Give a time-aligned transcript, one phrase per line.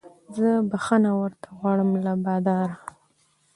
[0.35, 2.75] زه بخښنه ورته غواړم له باداره